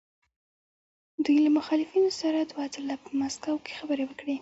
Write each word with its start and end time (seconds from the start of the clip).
دوی 1.23 1.37
له 1.45 1.49
مخالفینو 1.57 2.11
سره 2.21 2.39
دوه 2.51 2.65
ځله 2.75 2.95
په 3.03 3.09
مسکو 3.21 3.53
کې 3.65 3.71
خبرې 3.79 4.03
وکړې. 4.07 4.35